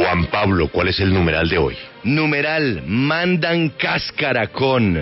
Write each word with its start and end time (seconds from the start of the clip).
Juan 0.00 0.26
Pablo, 0.26 0.68
¿cuál 0.68 0.88
es 0.88 0.98
el 1.00 1.12
numeral 1.12 1.46
de 1.50 1.58
hoy? 1.58 1.76
Numeral, 2.04 2.82
mandan 2.86 3.68
cáscara 3.68 4.46
con. 4.46 4.98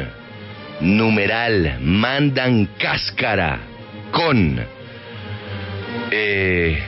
Numeral, 0.80 1.78
mandan 1.80 2.70
cáscara 2.76 3.60
con. 4.10 4.58
Eh, 6.10 6.82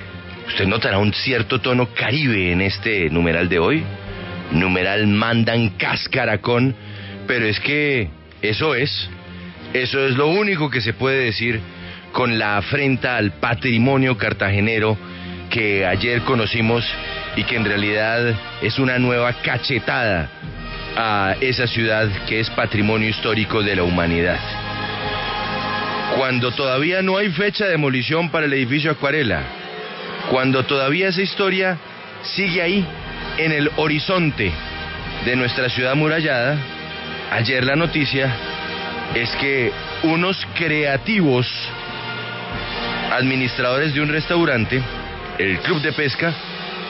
usted 0.49 0.67
notará 0.67 0.99
un 0.99 1.15
cierto 1.15 1.61
tono 1.61 1.95
caribe 1.95 2.51
en 2.51 2.63
este 2.63 3.09
numeral 3.11 3.49
de 3.49 3.61
hoy. 3.61 3.85
Numeral, 4.51 5.07
mandan 5.07 5.71
cáscara 5.79 6.39
con. 6.39 6.75
Pero 7.29 7.47
es 7.47 7.61
que 7.61 8.09
eso 8.43 8.75
es. 8.75 9.09
Eso 9.73 10.05
es 10.05 10.17
lo 10.17 10.27
único 10.27 10.69
que 10.69 10.81
se 10.81 10.95
puede 10.95 11.27
decir 11.27 11.61
con 12.11 12.41
la 12.41 12.57
afrenta 12.57 13.17
al 13.17 13.35
patrimonio 13.35 14.19
cartagenero 14.19 14.99
que 15.49 15.87
ayer 15.87 16.23
conocimos 16.23 16.85
y 17.41 17.45
que 17.45 17.57
en 17.57 17.65
realidad 17.65 18.35
es 18.61 18.79
una 18.79 18.99
nueva 18.99 19.33
cachetada 19.33 20.29
a 20.95 21.37
esa 21.41 21.67
ciudad 21.67 22.07
que 22.29 22.39
es 22.39 22.51
patrimonio 22.51 23.09
histórico 23.09 23.63
de 23.63 23.77
la 23.77 23.83
humanidad. 23.83 24.39
Cuando 26.19 26.51
todavía 26.53 27.01
no 27.01 27.17
hay 27.17 27.31
fecha 27.31 27.65
de 27.65 27.71
demolición 27.71 28.29
para 28.29 28.45
el 28.45 28.53
edificio 28.53 28.91
Acuarela, 28.91 29.41
cuando 30.29 30.65
todavía 30.65 31.09
esa 31.09 31.23
historia 31.23 31.79
sigue 32.23 32.61
ahí, 32.61 32.87
en 33.39 33.53
el 33.53 33.71
horizonte 33.77 34.53
de 35.25 35.35
nuestra 35.35 35.71
ciudad 35.71 35.95
murallada, 35.95 36.59
ayer 37.31 37.65
la 37.65 37.75
noticia 37.75 38.31
es 39.15 39.31
que 39.37 39.73
unos 40.03 40.47
creativos 40.57 41.49
administradores 43.13 43.95
de 43.95 44.03
un 44.03 44.11
restaurante, 44.11 44.83
el 45.39 45.59
club 45.61 45.81
de 45.81 45.93
pesca, 45.93 46.35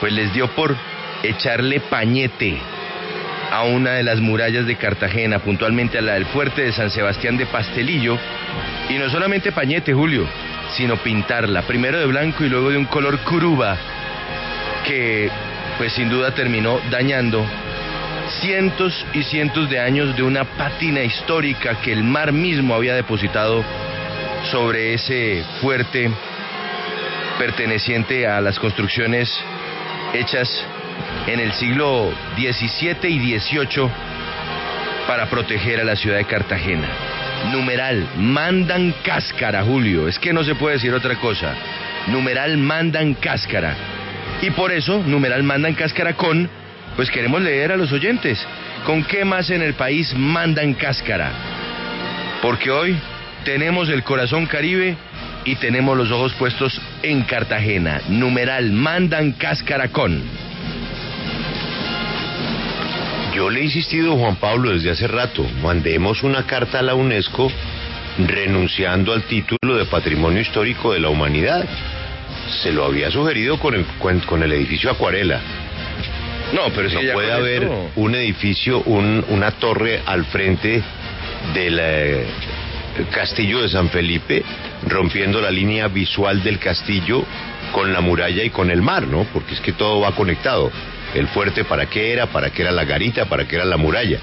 pues 0.01 0.11
les 0.11 0.33
dio 0.33 0.47
por 0.55 0.75
echarle 1.23 1.79
pañete 1.79 2.57
a 3.51 3.63
una 3.63 3.91
de 3.91 4.03
las 4.03 4.19
murallas 4.19 4.65
de 4.65 4.75
Cartagena, 4.75 5.39
puntualmente 5.39 5.99
a 5.99 6.01
la 6.01 6.13
del 6.13 6.25
fuerte 6.25 6.63
de 6.63 6.71
San 6.71 6.89
Sebastián 6.89 7.37
de 7.37 7.45
Pastelillo, 7.45 8.17
y 8.89 8.95
no 8.95 9.09
solamente 9.09 9.51
pañete, 9.51 9.93
Julio, 9.93 10.25
sino 10.75 10.97
pintarla, 10.97 11.61
primero 11.61 11.99
de 11.99 12.07
blanco 12.07 12.43
y 12.43 12.49
luego 12.49 12.71
de 12.71 12.77
un 12.77 12.85
color 12.85 13.19
curuba, 13.19 13.77
que 14.87 15.29
pues 15.77 15.93
sin 15.93 16.09
duda 16.09 16.33
terminó 16.33 16.79
dañando 16.89 17.45
cientos 18.41 19.05
y 19.13 19.21
cientos 19.23 19.69
de 19.69 19.79
años 19.79 20.15
de 20.15 20.23
una 20.23 20.45
pátina 20.45 21.03
histórica 21.03 21.79
que 21.81 21.91
el 21.91 22.03
mar 22.03 22.31
mismo 22.31 22.73
había 22.73 22.95
depositado 22.95 23.63
sobre 24.49 24.93
ese 24.93 25.43
fuerte 25.61 26.09
perteneciente 27.37 28.25
a 28.25 28.39
las 28.41 28.57
construcciones 28.57 29.29
hechas 30.13 30.65
en 31.27 31.39
el 31.39 31.51
siglo 31.53 32.11
XVII 32.35 33.09
y 33.09 33.39
XVIII 33.39 33.89
para 35.07 35.29
proteger 35.29 35.79
a 35.79 35.83
la 35.83 35.95
ciudad 35.95 36.17
de 36.17 36.25
Cartagena. 36.25 36.87
Numeral, 37.51 38.07
mandan 38.17 38.93
cáscara, 39.03 39.63
Julio. 39.63 40.07
Es 40.07 40.19
que 40.19 40.33
no 40.33 40.43
se 40.43 40.55
puede 40.55 40.75
decir 40.75 40.93
otra 40.93 41.15
cosa. 41.15 41.53
Numeral, 42.07 42.57
mandan 42.57 43.15
cáscara. 43.15 43.75
Y 44.41 44.51
por 44.51 44.71
eso, 44.71 45.03
numeral, 45.05 45.43
mandan 45.43 45.73
cáscara 45.73 46.13
con, 46.13 46.49
pues 46.95 47.09
queremos 47.09 47.41
leer 47.41 47.71
a 47.71 47.77
los 47.77 47.91
oyentes. 47.91 48.45
¿Con 48.85 49.03
qué 49.03 49.25
más 49.25 49.49
en 49.49 49.61
el 49.61 49.73
país 49.73 50.13
mandan 50.15 50.73
cáscara? 50.73 51.31
Porque 52.41 52.71
hoy 52.71 52.97
tenemos 53.43 53.89
el 53.89 54.03
corazón 54.03 54.45
caribe 54.45 54.95
y 55.45 55.55
tenemos 55.55 55.97
los 55.97 56.11
ojos 56.11 56.33
puestos 56.33 56.79
en 57.03 57.23
Cartagena. 57.23 58.01
Numeral, 58.09 58.71
mandan 58.71 59.33
cáscara 59.33 59.89
con. 59.89 60.21
Yo 63.35 63.49
le 63.49 63.61
he 63.61 63.63
insistido, 63.63 64.17
Juan 64.17 64.35
Pablo, 64.35 64.71
desde 64.71 64.91
hace 64.91 65.07
rato, 65.07 65.45
mandemos 65.63 66.21
una 66.23 66.45
carta 66.45 66.79
a 66.79 66.81
la 66.81 66.95
UNESCO 66.95 67.51
renunciando 68.19 69.13
al 69.13 69.23
título 69.23 69.77
de 69.77 69.85
Patrimonio 69.85 70.41
Histórico 70.41 70.93
de 70.93 70.99
la 70.99 71.09
Humanidad. 71.09 71.65
Se 72.61 72.71
lo 72.71 72.85
había 72.85 73.09
sugerido 73.09 73.57
con 73.57 73.75
el, 73.75 73.85
con 74.25 74.43
el 74.43 74.51
edificio 74.51 74.91
Acuarela. 74.91 75.39
No, 76.53 76.69
pero 76.75 76.89
si 76.89 76.97
no 76.97 77.13
puede 77.13 77.31
haber 77.31 77.69
un 77.95 78.15
edificio, 78.15 78.81
un, 78.81 79.23
una 79.29 79.51
torre 79.51 80.01
al 80.05 80.25
frente 80.25 80.83
del 81.53 81.79
eh, 81.81 82.25
castillo 83.09 83.61
de 83.61 83.69
San 83.69 83.89
Felipe, 83.89 84.43
rompiendo 84.87 85.41
la 85.41 85.51
línea 85.51 85.87
visual 85.87 86.43
del 86.43 86.59
castillo 86.59 87.23
con 87.71 87.93
la 87.93 88.01
muralla 88.01 88.43
y 88.43 88.49
con 88.49 88.69
el 88.69 88.81
mar, 88.81 89.07
¿no? 89.07 89.25
Porque 89.33 89.53
es 89.53 89.61
que 89.61 89.73
todo 89.73 90.01
va 90.01 90.13
conectado. 90.13 90.71
El 91.13 91.27
fuerte 91.27 91.63
para 91.63 91.87
qué 91.87 92.13
era, 92.13 92.27
para 92.27 92.49
qué 92.49 92.63
era 92.63 92.71
la 92.71 92.85
garita, 92.85 93.25
para 93.25 93.47
qué 93.47 93.55
era 93.55 93.65
la 93.65 93.77
muralla. 93.77 94.19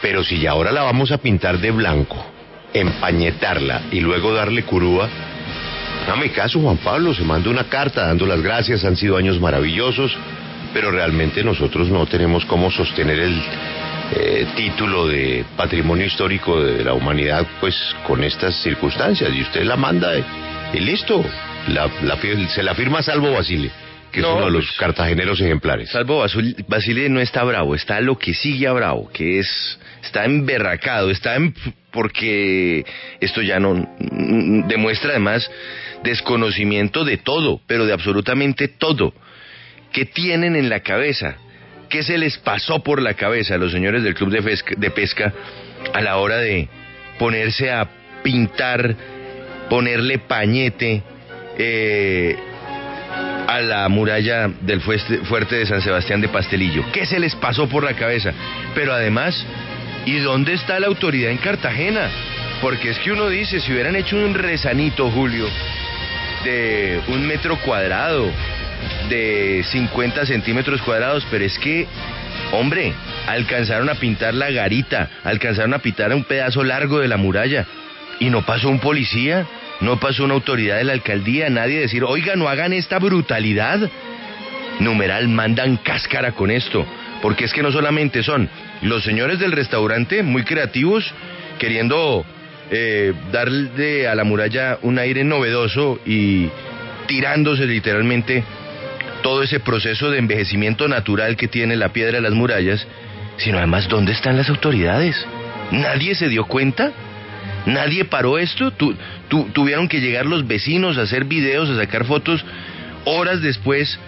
Pero 0.00 0.24
si 0.24 0.38
ya 0.38 0.50
ahora 0.50 0.72
la 0.72 0.82
vamos 0.82 1.12
a 1.12 1.18
pintar 1.18 1.58
de 1.58 1.70
blanco, 1.70 2.24
empañetarla 2.74 3.82
y 3.90 4.00
luego 4.00 4.34
darle 4.34 4.64
curúa, 4.64 5.08
mi 6.16 6.28
caso, 6.28 6.60
Juan 6.60 6.76
Pablo, 6.78 7.14
se 7.14 7.22
manda 7.22 7.50
una 7.50 7.64
carta 7.64 8.06
dando 8.06 8.26
las 8.26 8.40
gracias, 8.40 8.84
han 8.84 8.96
sido 8.96 9.16
años 9.16 9.40
maravillosos, 9.40 10.16
pero 10.72 10.90
realmente 10.90 11.42
nosotros 11.42 11.88
no 11.88 12.06
tenemos 12.06 12.44
cómo 12.44 12.70
sostener 12.70 13.18
el 13.18 13.42
eh, 14.14 14.46
título 14.56 15.06
de 15.06 15.44
patrimonio 15.56 16.06
histórico 16.06 16.62
de 16.62 16.84
la 16.84 16.92
humanidad, 16.92 17.46
pues 17.60 17.74
con 18.06 18.22
estas 18.22 18.54
circunstancias. 18.62 19.30
Y 19.34 19.42
usted 19.42 19.64
la 19.64 19.76
manda 19.76 20.12
y, 20.72 20.80
listo, 20.80 21.24
la, 21.68 21.90
se 22.48 22.62
la 22.62 22.74
firma 22.74 23.02
Salvo 23.02 23.32
Basile 23.32 23.70
que 24.12 24.20
es 24.20 24.26
uno 24.26 24.44
de 24.44 24.50
los 24.50 24.66
pues, 24.66 24.78
cartageneros 24.78 25.40
ejemplares. 25.40 25.88
Salvo 25.88 26.22
Basile 26.68 27.08
no 27.08 27.20
está 27.20 27.42
bravo, 27.44 27.74
está 27.74 27.98
lo 28.02 28.18
que 28.18 28.34
sigue 28.34 28.66
a 28.68 28.72
bravo, 28.72 29.08
que 29.10 29.38
es, 29.38 29.78
está 30.04 30.26
emberracado, 30.26 31.10
está 31.10 31.34
en, 31.34 31.54
porque 31.90 32.84
esto 33.20 33.40
ya 33.40 33.58
no 33.58 33.88
demuestra 34.68 35.12
además 35.12 35.50
desconocimiento 36.04 37.04
de 37.04 37.16
todo, 37.16 37.60
pero 37.66 37.86
de 37.86 37.94
absolutamente 37.94 38.68
todo. 38.68 39.14
¿Qué 39.92 40.04
tienen 40.04 40.56
en 40.56 40.68
la 40.68 40.80
cabeza? 40.80 41.38
¿Qué 41.88 42.02
se 42.02 42.18
les 42.18 42.38
pasó 42.38 42.82
por 42.82 43.00
la 43.02 43.14
cabeza 43.14 43.54
a 43.54 43.58
los 43.58 43.72
señores 43.72 44.02
del 44.02 44.14
Club 44.14 44.30
de 44.30 44.90
Pesca, 44.90 45.32
a 45.92 46.00
la 46.00 46.16
hora 46.16 46.38
de 46.38 46.68
ponerse 47.18 47.70
a 47.70 47.86
pintar, 48.22 48.94
ponerle 49.68 50.18
pañete, 50.18 51.02
eh, 51.58 52.36
a 53.46 53.60
la 53.60 53.88
muralla 53.88 54.48
del 54.60 54.80
fuerte 54.80 55.56
de 55.56 55.66
San 55.66 55.82
Sebastián 55.82 56.20
de 56.20 56.28
Pastelillo. 56.28 56.84
¿Qué 56.92 57.04
se 57.04 57.18
les 57.18 57.34
pasó 57.34 57.68
por 57.68 57.84
la 57.84 57.94
cabeza? 57.94 58.32
Pero 58.74 58.92
además, 58.92 59.44
¿y 60.06 60.18
dónde 60.18 60.54
está 60.54 60.80
la 60.80 60.86
autoridad 60.86 61.30
en 61.30 61.38
Cartagena? 61.38 62.08
Porque 62.60 62.90
es 62.90 62.98
que 63.00 63.12
uno 63.12 63.28
dice, 63.28 63.60
si 63.60 63.72
hubieran 63.72 63.96
hecho 63.96 64.16
un 64.16 64.34
rezanito, 64.34 65.10
Julio, 65.10 65.46
de 66.44 67.00
un 67.08 67.26
metro 67.26 67.58
cuadrado, 67.58 68.30
de 69.08 69.64
50 69.70 70.26
centímetros 70.26 70.82
cuadrados, 70.82 71.26
pero 71.30 71.44
es 71.44 71.58
que, 71.58 71.86
hombre, 72.52 72.92
alcanzaron 73.26 73.88
a 73.88 73.94
pintar 73.94 74.34
la 74.34 74.50
garita, 74.50 75.10
alcanzaron 75.24 75.74
a 75.74 75.78
pintar 75.78 76.14
un 76.14 76.24
pedazo 76.24 76.64
largo 76.64 76.98
de 76.98 77.08
la 77.08 77.16
muralla, 77.16 77.66
y 78.20 78.30
no 78.30 78.44
pasó 78.46 78.68
un 78.68 78.78
policía, 78.78 79.46
no 79.80 79.98
pasó 79.98 80.24
una 80.24 80.34
autoridad 80.34 80.76
de 80.76 80.84
la 80.84 80.92
alcaldía, 80.92 81.50
nadie 81.50 81.80
decir, 81.80 82.04
oiga, 82.04 82.36
no 82.36 82.48
hagan 82.48 82.72
esta 82.72 82.98
brutalidad. 82.98 83.90
Numeral, 84.78 85.28
mandan 85.28 85.76
cáscara 85.76 86.32
con 86.32 86.50
esto, 86.50 86.86
porque 87.20 87.44
es 87.44 87.52
que 87.52 87.62
no 87.62 87.72
solamente 87.72 88.22
son 88.22 88.48
los 88.82 89.02
señores 89.04 89.38
del 89.38 89.52
restaurante 89.52 90.22
muy 90.22 90.44
creativos, 90.44 91.12
queriendo 91.58 92.24
eh, 92.70 93.12
darle 93.30 94.08
a 94.08 94.14
la 94.14 94.24
muralla 94.24 94.78
un 94.82 94.98
aire 94.98 95.24
novedoso 95.24 96.00
y 96.06 96.48
tirándose 97.06 97.66
literalmente 97.66 98.44
todo 99.22 99.42
ese 99.42 99.60
proceso 99.60 100.10
de 100.10 100.18
envejecimiento 100.18 100.88
natural 100.88 101.36
que 101.36 101.48
tiene 101.48 101.76
la 101.76 101.92
piedra 101.92 102.16
de 102.16 102.22
las 102.22 102.32
murallas, 102.32 102.86
sino 103.38 103.58
además, 103.58 103.88
¿dónde 103.88 104.12
están 104.12 104.36
las 104.36 104.48
autoridades? 104.50 105.16
¿Nadie 105.70 106.14
se 106.14 106.28
dio 106.28 106.44
cuenta? 106.44 106.92
Nadie 107.66 108.04
paró 108.04 108.38
esto. 108.38 108.72
tuvieron 109.52 109.88
que 109.88 110.00
llegar 110.00 110.26
los 110.26 110.46
vecinos 110.46 110.98
a 110.98 111.02
hacer 111.02 111.24
videos, 111.24 111.70
a 111.70 111.76
sacar 111.76 112.04
fotos 112.04 112.44
horas 113.04 113.40
después 113.40 113.98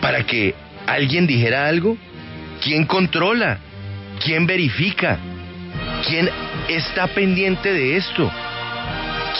para 0.00 0.24
que 0.24 0.54
alguien 0.86 1.26
dijera 1.26 1.68
algo. 1.68 1.96
¿Quién 2.62 2.84
controla? 2.86 3.58
¿Quién 4.24 4.46
verifica? 4.46 5.18
¿Quién 6.06 6.28
está 6.68 7.06
pendiente 7.08 7.72
de 7.72 7.96
esto? 7.96 8.30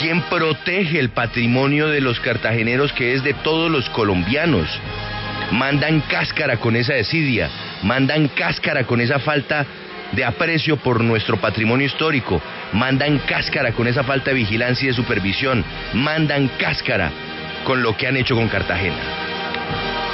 ¿Quién 0.00 0.22
protege 0.22 0.98
el 0.98 1.10
patrimonio 1.10 1.88
de 1.88 2.00
los 2.00 2.18
cartageneros 2.20 2.92
que 2.92 3.14
es 3.14 3.22
de 3.22 3.34
todos 3.34 3.70
los 3.70 3.88
colombianos? 3.90 4.68
Mandan 5.50 6.00
cáscara 6.00 6.56
con 6.56 6.76
esa 6.76 6.94
desidia, 6.94 7.50
mandan 7.82 8.28
cáscara 8.28 8.84
con 8.84 9.00
esa 9.00 9.18
falta 9.18 9.66
de 10.12 10.24
aprecio 10.24 10.76
por 10.76 11.02
nuestro 11.02 11.38
patrimonio 11.38 11.86
histórico, 11.86 12.40
mandan 12.72 13.18
cáscara 13.18 13.72
con 13.72 13.86
esa 13.86 14.04
falta 14.04 14.30
de 14.30 14.36
vigilancia 14.36 14.84
y 14.84 14.88
de 14.88 14.94
supervisión, 14.94 15.64
mandan 15.94 16.48
cáscara 16.58 17.10
con 17.64 17.82
lo 17.82 17.96
que 17.96 18.06
han 18.06 18.16
hecho 18.16 18.34
con 18.34 18.48
Cartagena. 18.48 18.96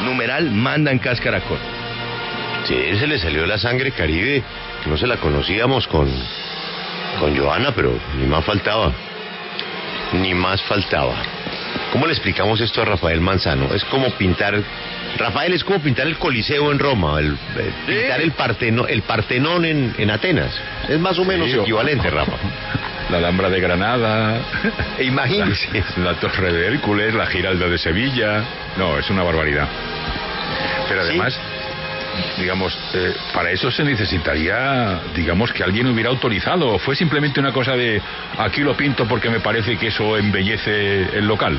Numeral, 0.04 0.50
mandan 0.50 0.98
cáscara 0.98 1.40
con. 1.40 1.58
Sí, 2.66 2.76
se 2.98 3.06
le 3.06 3.18
salió 3.18 3.46
la 3.46 3.58
sangre 3.58 3.92
caribe, 3.92 4.42
no 4.86 4.96
se 4.96 5.06
la 5.06 5.16
conocíamos 5.16 5.86
con, 5.86 6.08
con 7.18 7.36
Joana, 7.36 7.72
pero 7.74 7.98
ni 8.18 8.26
más 8.26 8.44
faltaba. 8.44 8.92
Ni 10.12 10.34
más 10.34 10.62
faltaba. 10.62 11.14
¿Cómo 11.92 12.06
le 12.06 12.12
explicamos 12.12 12.60
esto 12.60 12.82
a 12.82 12.84
Rafael 12.84 13.20
Manzano? 13.20 13.74
Es 13.74 13.84
como 13.84 14.10
pintar. 14.12 14.62
Rafael 15.18 15.52
es 15.52 15.64
como 15.64 15.80
pintar 15.80 16.06
el 16.06 16.16
Coliseo 16.16 16.70
en 16.70 16.78
Roma, 16.78 17.18
el, 17.18 17.32
eh, 17.56 17.72
pintar 17.86 18.20
el, 18.20 18.32
Parteno, 18.32 18.86
el 18.86 19.02
Partenón 19.02 19.64
en, 19.64 19.94
en 19.98 20.10
Atenas. 20.10 20.54
Es 20.88 20.98
más 20.98 21.18
o 21.18 21.24
menos 21.24 21.52
equivalente, 21.52 22.08
Rafa. 22.08 22.36
La 23.10 23.18
Alhambra 23.18 23.50
de 23.50 23.60
Granada. 23.60 24.40
Imagínese. 25.00 25.82
La, 25.96 26.12
la 26.12 26.14
Torre 26.20 26.52
de 26.52 26.66
Hércules, 26.68 27.14
la 27.14 27.26
Giralda 27.26 27.66
de 27.68 27.78
Sevilla. 27.78 28.44
No, 28.76 28.98
es 28.98 29.08
una 29.10 29.22
barbaridad. 29.22 29.66
Pero 30.88 31.00
además, 31.00 31.38
digamos, 32.38 32.78
eh, 32.94 33.14
para 33.32 33.50
eso 33.50 33.70
se 33.70 33.84
necesitaría, 33.84 35.00
digamos, 35.14 35.52
que 35.52 35.62
alguien 35.62 35.86
hubiera 35.86 36.10
autorizado. 36.10 36.74
¿O 36.74 36.78
fue 36.78 36.94
simplemente 36.94 37.40
una 37.40 37.52
cosa 37.52 37.76
de 37.76 38.00
aquí 38.38 38.60
lo 38.60 38.76
pinto 38.76 39.06
porque 39.06 39.30
me 39.30 39.40
parece 39.40 39.76
que 39.76 39.88
eso 39.88 40.16
embellece 40.16 41.16
el 41.16 41.26
local? 41.26 41.58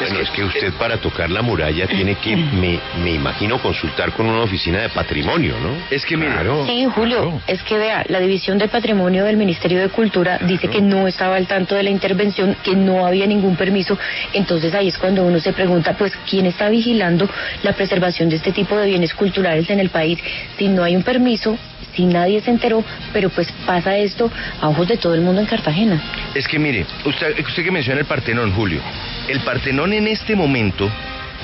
Bueno, 0.00 0.20
es 0.20 0.30
que 0.30 0.44
usted 0.44 0.72
para 0.74 0.96
tocar 0.98 1.30
la 1.30 1.42
muralla 1.42 1.86
tiene 1.86 2.14
que, 2.16 2.36
me, 2.36 2.78
me 3.02 3.12
imagino, 3.14 3.60
consultar 3.60 4.12
con 4.12 4.26
una 4.26 4.42
oficina 4.42 4.80
de 4.82 4.88
patrimonio, 4.90 5.54
¿no? 5.60 5.70
Es 5.90 6.04
que 6.04 6.16
mira, 6.16 6.34
Claro. 6.34 6.66
Sí, 6.66 6.86
Julio, 6.94 7.16
Claro. 7.22 7.40
es 7.46 7.62
que 7.62 7.76
vea, 7.78 8.04
la 8.08 8.20
División 8.20 8.58
de 8.58 8.68
Patrimonio 8.68 9.24
del 9.24 9.36
Ministerio 9.36 9.80
de 9.80 9.88
Cultura 9.88 10.38
dice 10.38 10.68
que 10.68 10.80
no 10.80 11.08
estaba 11.08 11.36
al 11.36 11.46
tanto 11.46 11.74
de 11.74 11.82
la 11.82 11.90
intervención, 11.90 12.56
que 12.62 12.76
no 12.76 13.06
había 13.06 13.26
ningún 13.26 13.56
permiso. 13.56 13.98
Entonces 14.32 14.72
ahí 14.74 14.88
es 14.88 14.98
cuando 14.98 15.24
uno 15.24 15.40
se 15.40 15.52
pregunta, 15.52 15.94
pues, 15.94 16.12
¿quién 16.28 16.46
está 16.46 16.68
vigilando 16.68 17.28
la 17.62 17.72
preservación 17.72 18.28
de 18.28 18.36
este 18.36 18.52
tipo 18.52 18.76
de 18.76 18.86
bienes 18.86 19.14
culturales 19.14 19.68
en 19.70 19.80
el 19.80 19.90
país 19.90 20.18
si 20.56 20.68
no 20.68 20.84
hay 20.84 20.94
un 20.96 21.02
permiso? 21.02 21.58
Si 21.94 22.04
nadie 22.04 22.40
se 22.40 22.50
enteró, 22.50 22.84
pero 23.12 23.28
pues 23.30 23.50
pasa 23.66 23.96
esto 23.96 24.30
a 24.60 24.68
ojos 24.68 24.86
de 24.86 24.96
todo 24.98 25.14
el 25.14 25.20
mundo 25.20 25.40
en 25.40 25.46
Cartagena. 25.48 26.00
Es 26.34 26.46
que 26.46 26.58
mire, 26.58 26.86
usted, 27.04 27.36
usted 27.44 27.64
que 27.64 27.72
menciona 27.72 27.98
el 27.98 28.06
Partenón, 28.06 28.52
Julio, 28.52 28.80
el 29.28 29.40
Partenón 29.40 29.92
en 29.92 30.08
este 30.08 30.34
momento 30.34 30.90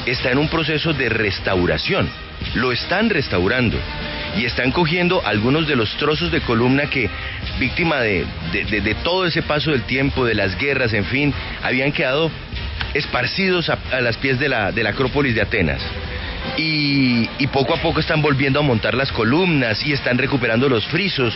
está 0.06 0.30
en 0.30 0.38
un 0.38 0.48
proceso 0.48 0.92
de 0.92 1.08
restauración. 1.08 2.08
Lo 2.54 2.72
están 2.72 3.10
restaurando 3.10 3.78
y 4.36 4.44
están 4.44 4.70
cogiendo 4.72 5.24
algunos 5.24 5.66
de 5.68 5.76
los 5.76 5.96
trozos 5.96 6.30
de 6.32 6.40
columna 6.40 6.86
que, 6.86 7.08
víctima 7.58 8.00
de, 8.00 8.26
de- 8.52 8.94
todo 9.02 9.26
ese 9.26 9.42
paso 9.42 9.70
del 9.70 9.82
tiempo, 9.82 10.24
de 10.24 10.34
las 10.34 10.56
guerras, 10.58 10.92
en 10.92 11.04
fin, 11.04 11.32
habían 11.62 11.92
quedado 11.92 12.30
esparcidos 12.92 13.70
a, 13.70 13.78
las 14.00 14.16
pies 14.16 14.38
de 14.38 14.48
la, 14.48 14.72
de 14.72 14.82
la 14.82 14.90
Acrópolis 14.90 15.34
de 15.34 15.42
Atenas. 15.42 15.80
Y 16.56 17.46
poco 17.48 17.74
a 17.74 17.78
poco 17.78 18.00
están 18.00 18.20
volviendo 18.20 18.58
a 18.58 18.62
montar 18.62 18.94
las 18.94 19.12
columnas 19.12 19.84
y 19.86 19.92
están 19.92 20.18
recuperando 20.18 20.68
los 20.68 20.84
frisos. 20.86 21.34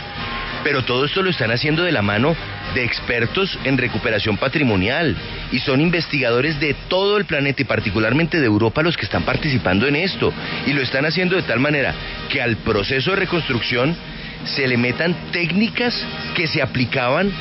Pero 0.63 0.83
todo 0.83 1.05
esto 1.05 1.23
lo 1.23 1.29
están 1.29 1.51
haciendo 1.51 1.83
de 1.83 1.91
la 1.93 2.01
mano 2.01 2.35
de 2.73 2.83
expertos 2.83 3.57
en 3.63 3.77
recuperación 3.77 4.37
patrimonial 4.37 5.15
y 5.51 5.59
son 5.59 5.81
investigadores 5.81 6.59
de 6.59 6.75
todo 6.87 7.17
el 7.17 7.25
planeta 7.25 7.61
y 7.61 7.65
particularmente 7.65 8.39
de 8.39 8.45
Europa 8.45 8.81
los 8.81 8.97
que 8.97 9.05
están 9.05 9.23
participando 9.23 9.87
en 9.87 9.95
esto. 9.95 10.33
Y 10.65 10.73
lo 10.73 10.81
están 10.81 11.05
haciendo 11.05 11.35
de 11.35 11.43
tal 11.43 11.59
manera 11.59 11.93
que 12.29 12.41
al 12.41 12.57
proceso 12.57 13.11
de 13.11 13.17
reconstrucción 13.17 13.95
se 14.45 14.67
le 14.67 14.77
metan 14.77 15.15
técnicas 15.31 16.05
que 16.35 16.47
se 16.47 16.61
aplicaban 16.61 17.31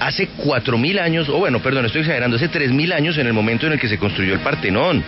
hace 0.00 0.28
cuatro 0.36 0.78
mil 0.78 0.98
años, 0.98 1.28
o 1.28 1.38
bueno, 1.38 1.60
perdón, 1.60 1.86
estoy 1.86 2.02
exagerando, 2.02 2.36
hace 2.36 2.48
tres 2.48 2.72
mil 2.72 2.92
años 2.92 3.18
en 3.18 3.26
el 3.26 3.32
momento 3.32 3.66
en 3.66 3.72
el 3.72 3.80
que 3.80 3.88
se 3.88 3.98
construyó 3.98 4.34
el 4.34 4.40
Partenón. 4.40 5.04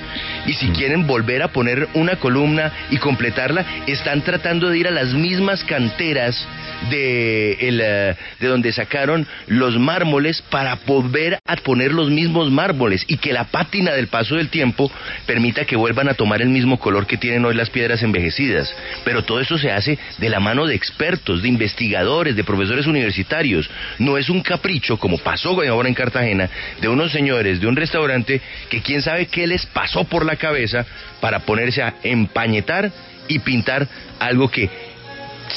Y 0.46 0.54
si 0.54 0.68
quieren 0.70 1.06
volver 1.06 1.42
a 1.42 1.48
poner 1.48 1.88
una 1.94 2.16
columna 2.16 2.72
y 2.90 2.98
completarla, 2.98 3.64
están 3.86 4.22
tratando 4.22 4.68
de 4.68 4.78
ir 4.78 4.88
a 4.88 4.92
las 4.92 5.14
mismas 5.14 5.64
canteras 5.64 6.46
de, 6.90 7.52
el, 7.60 7.80
eh, 7.82 8.16
de 8.40 8.46
donde 8.46 8.72
sacaron 8.72 9.26
los 9.46 9.78
mármoles 9.78 10.42
para 10.50 10.78
volver 10.86 11.38
a 11.44 11.56
poner 11.56 11.92
los 11.92 12.10
mismos 12.10 12.50
mármoles 12.50 13.04
y 13.08 13.16
que 13.16 13.32
la 13.32 13.44
pátina 13.44 13.92
del 13.92 14.08
paso 14.08 14.36
del 14.36 14.48
tiempo 14.48 14.90
permita 15.26 15.64
que 15.64 15.76
vuelvan 15.76 16.08
a 16.08 16.14
tomar 16.14 16.40
el 16.42 16.48
mismo 16.48 16.78
color 16.78 17.06
que 17.06 17.16
tienen 17.16 17.44
hoy 17.44 17.54
las 17.54 17.70
piedras 17.70 18.02
envejecidas. 18.02 18.72
Pero 19.04 19.24
todo 19.24 19.40
eso 19.40 19.58
se 19.58 19.70
hace 19.70 19.98
de 20.18 20.28
la 20.28 20.40
mano 20.40 20.66
de 20.66 20.74
expertos, 20.74 21.42
de 21.42 21.48
investigadores, 21.48 22.36
de 22.36 22.44
profesores 22.44 22.86
universitarios. 22.86 23.68
No 23.98 24.16
es 24.18 24.28
un 24.28 24.42
capricho, 24.42 24.77
como 24.98 25.18
pasó 25.18 25.60
ahora 25.68 25.88
en 25.88 25.94
Cartagena, 25.94 26.48
de 26.80 26.88
unos 26.88 27.12
señores 27.12 27.60
de 27.60 27.66
un 27.66 27.76
restaurante 27.76 28.40
que 28.68 28.80
quién 28.80 29.02
sabe 29.02 29.26
qué 29.26 29.46
les 29.46 29.66
pasó 29.66 30.04
por 30.04 30.24
la 30.24 30.36
cabeza 30.36 30.86
para 31.20 31.40
ponerse 31.40 31.82
a 31.82 31.94
empañetar 32.02 32.90
y 33.28 33.40
pintar 33.40 33.86
algo 34.18 34.50
que 34.50 34.70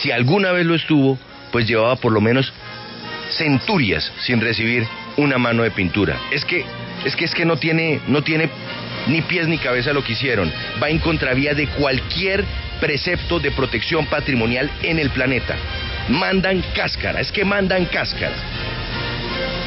si 0.01 0.11
alguna 0.11 0.51
vez 0.51 0.65
lo 0.65 0.75
estuvo, 0.75 1.17
pues 1.51 1.67
llevaba 1.67 1.95
por 1.97 2.11
lo 2.11 2.21
menos 2.21 2.51
centurias 3.29 4.11
sin 4.21 4.41
recibir 4.41 4.85
una 5.17 5.37
mano 5.37 5.63
de 5.63 5.71
pintura. 5.71 6.17
Es 6.31 6.45
que 6.45 6.65
es 7.05 7.15
que 7.15 7.25
es 7.25 7.33
que 7.33 7.45
no 7.45 7.57
tiene 7.57 8.01
no 8.07 8.23
tiene 8.23 8.49
ni 9.07 9.21
pies 9.21 9.47
ni 9.47 9.57
cabeza 9.57 9.93
lo 9.93 10.03
que 10.03 10.13
hicieron. 10.13 10.51
Va 10.81 10.89
en 10.89 10.99
contravía 10.99 11.53
de 11.53 11.67
cualquier 11.67 12.43
precepto 12.79 13.39
de 13.39 13.51
protección 13.51 14.05
patrimonial 14.07 14.69
en 14.83 14.99
el 14.99 15.09
planeta. 15.11 15.55
Mandan 16.09 16.63
cáscara, 16.75 17.21
es 17.21 17.31
que 17.31 17.45
mandan 17.45 17.85
cáscara. 17.85 18.35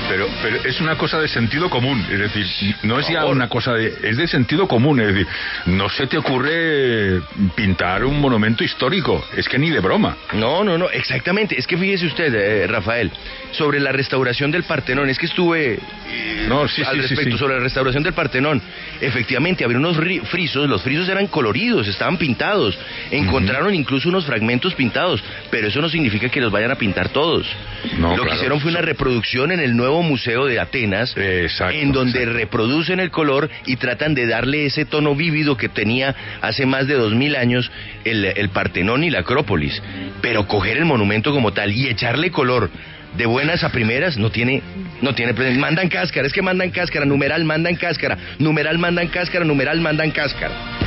Pero, 0.09 0.29
pero 0.43 0.57
es 0.65 0.81
una 0.81 0.97
cosa 0.97 1.19
de 1.19 1.27
sentido 1.29 1.71
común, 1.71 2.05
es 2.11 2.19
decir, 2.19 2.47
no 2.83 3.01
es 3.01 3.09
ya 3.09 3.25
una 3.25 3.49
cosa 3.49 3.73
de, 3.73 3.95
es 4.03 4.17
de 4.19 4.29
sentido 4.29 4.69
común, 4.69 5.01
es 5.01 5.09
decir, 5.09 5.27
no 5.67 5.89
se 5.89 6.07
te 6.07 6.19
ocurre 6.19 7.21
pintar 7.57 8.05
un 8.05 8.21
monumento 8.21 8.63
histórico, 8.63 9.25
es 9.37 9.49
que 9.49 9.59
ni 9.59 9.71
de 9.71 9.81
broma. 9.81 10.17
No, 10.35 10.63
no, 10.63 10.77
no, 10.77 10.91
exactamente. 10.91 11.59
Es 11.59 11.67
que 11.67 11.77
fíjese 11.79 12.07
usted, 12.07 12.33
eh, 12.35 12.67
Rafael, 12.67 13.11
sobre 13.53 13.81
la 13.81 13.93
restauración 13.93 14.51
del 14.51 14.65
Partenón, 14.65 15.09
es 15.09 15.19
que 15.19 15.27
estuve 15.27 15.79
eh, 16.11 16.47
No, 16.49 16.69
sí, 16.69 16.83
al 16.83 16.97
sí, 16.97 17.01
respecto 17.01 17.33
sí. 17.33 17.39
sobre 17.39 17.55
la 17.57 17.61
restauración 17.61 18.03
del 18.03 18.13
Partenón. 18.13 18.61
Efectivamente, 19.01 19.65
había 19.65 19.79
unos 19.79 19.97
ri- 19.97 20.23
frisos, 20.27 20.69
los 20.69 20.83
frisos 20.83 21.09
eran 21.09 21.27
coloridos, 21.29 21.89
estaban 21.89 22.19
pintados. 22.19 22.79
Encontraron 23.11 23.75
incluso 23.75 24.11
unos 24.11 24.27
fragmentos 24.27 24.75
pintados, 24.75 25.23
pero 25.51 25.69
eso 25.69 25.81
no 25.81 25.89
significa 25.89 26.29
que 26.29 26.41
los 26.43 26.53
vayan 26.53 26.71
a 26.71 26.77
pintar 26.77 27.09
todos. 27.09 27.47
No, 27.99 28.15
Lo 28.17 28.25
que 28.25 28.35
hicieron 28.35 28.61
fue 28.61 28.71
una 28.71 28.83
reproducción 28.83 29.51
en 29.51 29.61
el 29.61 29.75
nuevo 29.77 29.94
museo 30.03 30.47
de 30.47 30.61
Atenas, 30.61 31.17
Exacto, 31.17 31.77
en 31.77 31.93
donde 31.93 32.21
exacto. 32.21 32.39
reproducen 32.39 33.01
el 33.01 33.11
color 33.11 33.51
y 33.67 33.77
tratan 33.77 34.15
de 34.15 34.27
darle 34.27 34.67
ese 34.67 34.85
tono 34.85 35.15
vívido 35.15 35.57
que 35.57 35.69
tenía 35.69 36.15
hace 36.41 36.67
más 36.67 36.87
de 36.87 36.95
dos 36.95 37.15
mil 37.15 37.37
años 37.37 37.71
el, 38.05 38.25
el 38.25 38.49
Partenón 38.51 39.05
y 39.05 39.11
la 39.11 39.21
Acrópolis. 39.21 39.83
Pero 40.21 40.47
coger 40.47 40.77
el 40.77 40.85
monumento 40.85 41.33
como 41.33 41.53
tal 41.53 41.73
y 41.73 41.89
echarle 41.89 42.31
color 42.31 42.71
de 43.17 43.27
buenas 43.27 43.63
a 43.65 43.71
primeras 43.71 44.17
no 44.17 44.31
tiene, 44.31 44.63
no 45.01 45.15
tiene 45.15 45.33
mandan 45.57 45.89
cáscara, 45.89 46.27
es 46.27 46.33
que 46.33 46.43
mandan 46.43 46.71
cáscara, 46.71 47.05
numeral 47.05 47.45
mandan 47.45 47.77
cáscara, 47.77 48.19
numeral 48.39 48.79
mandan 48.79 49.09
cáscara, 49.09 49.45
numeral 49.45 49.81
mandan 49.81 50.11
cáscara. 50.11 50.84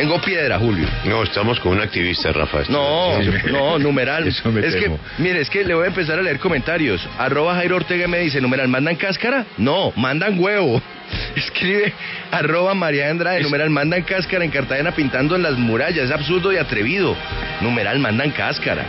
Tengo 0.00 0.18
piedra, 0.18 0.58
Julio. 0.58 0.88
No, 1.04 1.22
estamos 1.24 1.60
con 1.60 1.72
un 1.72 1.82
activista, 1.82 2.32
Rafa. 2.32 2.62
No, 2.70 3.20
no 3.50 3.78
numeral. 3.78 4.26
Eso 4.26 4.50
me 4.50 4.66
es 4.66 4.74
que, 4.74 4.90
mire, 5.18 5.42
es 5.42 5.50
que 5.50 5.62
le 5.62 5.74
voy 5.74 5.84
a 5.84 5.88
empezar 5.88 6.18
a 6.18 6.22
leer 6.22 6.38
comentarios. 6.38 7.06
Arroba 7.18 7.54
Jairo 7.56 7.76
Ortega 7.76 8.08
me 8.08 8.20
dice, 8.20 8.40
numeral, 8.40 8.68
¿mandan 8.68 8.96
cáscara? 8.96 9.44
No, 9.58 9.92
mandan 9.96 10.40
huevo. 10.40 10.80
Escribe 11.36 11.92
arroba 12.30 12.72
María 12.72 13.10
Andrade, 13.10 13.42
numeral, 13.42 13.68
mandan 13.68 14.00
cáscara 14.02 14.42
en 14.42 14.50
Cartagena 14.50 14.92
pintando 14.92 15.36
en 15.36 15.42
las 15.42 15.58
murallas. 15.58 16.06
Es 16.06 16.12
absurdo 16.12 16.50
y 16.50 16.56
atrevido. 16.56 17.14
Numeral, 17.60 17.98
mandan 17.98 18.30
cáscara. 18.30 18.86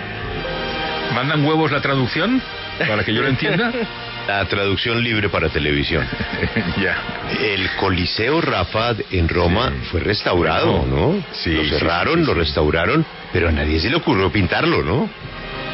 ¿Mandan 1.14 1.44
huevos 1.44 1.74
la 1.74 1.82
traducción? 1.82 2.42
Para 2.88 3.04
que 3.04 3.14
yo 3.14 3.22
lo 3.22 3.28
entienda. 3.28 3.70
La 4.32 4.46
traducción 4.46 5.04
libre 5.04 5.28
para 5.28 5.50
televisión. 5.50 6.08
ya. 6.82 6.96
El 7.42 7.70
Coliseo 7.78 8.40
Rafa 8.40 8.96
en 9.12 9.28
Roma 9.28 9.70
Sí. 9.82 9.88
fue 9.92 10.00
restaurado, 10.00 10.86
¿no? 10.88 11.22
sí, 11.34 11.52
Lo 11.54 11.66
cerraron, 11.66 12.16
sí, 12.16 12.22
sí, 12.22 12.28
lo 12.28 12.34
restauraron, 12.34 13.06
pero 13.34 13.50
a 13.50 13.52
nadie 13.52 13.78
se 13.82 13.90
le 13.90 13.98
ocurrió 13.98 14.32
pintarlo, 14.32 14.84
¿no? 14.84 15.10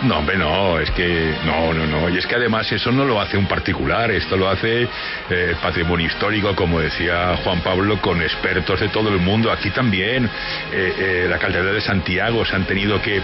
No, 0.04 0.20
hombre, 0.20 0.38
no, 0.38 0.80
es 0.80 0.92
que 0.92 1.34
no, 1.44 1.74
no, 1.74 1.88
no. 1.88 2.08
Y 2.10 2.20
es 2.20 2.28
que 2.28 2.36
además 2.36 2.72
eso 2.72 2.92
no 2.92 3.04
lo 3.04 3.20
hace 3.20 3.36
un 3.36 3.48
particular, 3.48 4.12
esto 4.12 4.38
lo 4.38 4.48
hace 4.48 4.88
eh, 5.30 5.56
patrimonio 5.60 6.06
histórico, 6.06 6.56
como 6.56 6.80
decía 6.80 7.36
Juan 7.44 7.62
Pablo, 7.62 8.00
con 8.00 8.22
expertos 8.22 8.80
de 8.80 8.90
todo 8.90 9.10
el 9.10 9.18
mundo. 9.20 9.52
Aquí 9.52 9.72
también, 9.72 10.26
eh, 10.72 10.94
eh, 11.00 11.28
la 11.28 11.40
Catedral 11.40 11.74
de 11.74 11.82
Santiago 11.82 12.46
se 12.46 12.56
han 12.56 12.66
tenido 12.66 13.02
que 13.02 13.18
eh, 13.18 13.24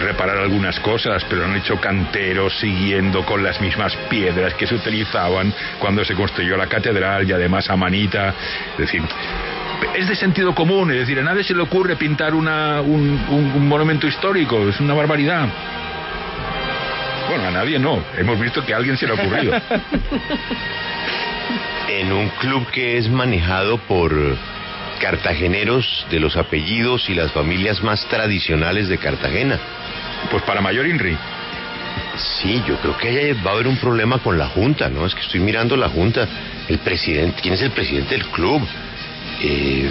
reparar 0.00 0.38
algunas 0.38 0.80
cosas, 0.80 1.22
pero 1.28 1.44
han 1.44 1.54
hecho 1.56 1.78
canteros 1.78 2.58
siguiendo 2.58 3.22
con 3.26 3.42
las 3.42 3.60
mismas 3.60 3.94
piedras 4.08 4.54
que 4.54 4.66
se 4.66 4.76
utilizaban 4.76 5.52
cuando 5.78 6.02
se 6.02 6.14
construyó 6.14 6.56
la 6.56 6.66
catedral 6.66 7.28
y 7.28 7.32
además 7.32 7.68
a 7.68 7.76
manita. 7.76 8.34
Es 8.72 8.78
decir, 8.78 9.02
es 9.94 10.08
de 10.08 10.16
sentido 10.16 10.54
común, 10.54 10.90
es 10.92 11.00
decir, 11.00 11.18
a 11.18 11.22
nadie 11.22 11.44
se 11.44 11.52
le 11.54 11.60
ocurre 11.60 11.96
pintar 11.96 12.34
una, 12.34 12.80
un, 12.80 13.22
un- 13.28 13.52
un 13.54 13.68
monumento 13.68 14.06
histórico, 14.06 14.66
es 14.66 14.80
una 14.80 14.94
barbaridad. 14.94 15.46
Bueno, 17.30 17.46
a 17.46 17.50
nadie 17.52 17.78
no, 17.78 18.02
hemos 18.18 18.40
visto 18.40 18.66
que 18.66 18.74
a 18.74 18.76
alguien 18.76 18.96
se 18.96 19.06
le 19.06 19.12
ha 19.12 19.14
ocurrido. 19.14 19.54
En 21.88 22.12
un 22.12 22.28
club 22.40 22.68
que 22.70 22.98
es 22.98 23.08
manejado 23.08 23.78
por 23.78 24.12
cartageneros 25.00 26.06
de 26.08 26.20
los 26.20 26.36
apellidos 26.36 27.10
y 27.10 27.14
las 27.14 27.32
familias 27.32 27.82
más 27.82 28.06
tradicionales 28.06 28.88
de 28.88 28.96
Cartagena. 28.96 29.58
Pues 30.30 30.42
para 30.44 30.60
mayor 30.60 30.86
INRI. 30.86 31.16
Sí, 32.16 32.62
yo 32.66 32.76
creo 32.76 32.96
que 32.96 33.34
va 33.34 33.50
a 33.50 33.54
haber 33.54 33.66
un 33.66 33.76
problema 33.76 34.18
con 34.18 34.38
la 34.38 34.46
Junta, 34.46 34.88
¿no? 34.88 35.04
Es 35.04 35.14
que 35.14 35.22
estoy 35.22 35.40
mirando 35.40 35.76
la 35.76 35.88
Junta. 35.88 36.26
El 36.68 36.78
presidente, 36.78 37.40
¿quién 37.42 37.54
es 37.54 37.62
el 37.62 37.72
presidente 37.72 38.16
del 38.16 38.26
club? 38.26 38.62
Eh, 39.42 39.90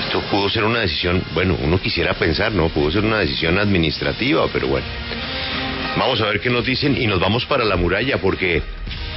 esto 0.00 0.20
pudo 0.30 0.48
ser 0.48 0.64
una 0.64 0.80
decisión, 0.80 1.22
bueno, 1.34 1.56
uno 1.60 1.80
quisiera 1.80 2.14
pensar, 2.14 2.52
¿no? 2.52 2.68
Pudo 2.68 2.92
ser 2.92 3.04
una 3.04 3.18
decisión 3.18 3.58
administrativa, 3.58 4.46
pero 4.52 4.68
bueno. 4.68 4.86
Vamos 5.96 6.20
a 6.20 6.26
ver 6.26 6.40
qué 6.40 6.50
nos 6.50 6.66
dicen 6.66 7.00
y 7.00 7.06
nos 7.06 7.18
vamos 7.18 7.46
para 7.46 7.64
la 7.64 7.76
muralla 7.76 8.18
porque 8.18 8.62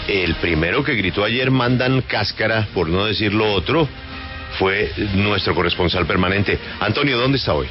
el 0.08 0.36
primero 0.36 0.82
que 0.82 0.96
gritó 0.96 1.26
ayer 1.26 1.52
mandan 1.52 2.02
cáscara, 2.02 2.68
por 2.74 2.88
no 2.88 3.06
decir 3.06 3.34
lo 3.34 3.52
otro, 3.52 3.88
fue 4.58 4.90
nuestro 5.16 5.54
corresponsal 5.54 6.06
permanente. 6.06 6.58
Antonio, 6.80 7.18
¿dónde 7.18 7.38
está 7.38 7.54
hoy? 7.54 7.68